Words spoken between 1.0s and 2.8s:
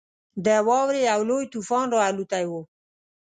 یو لوی طوفان راالوتی وو.